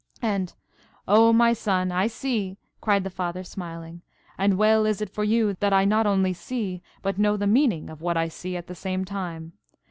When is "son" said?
1.53-1.91